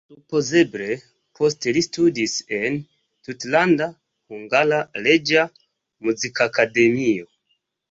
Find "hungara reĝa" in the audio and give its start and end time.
3.93-5.47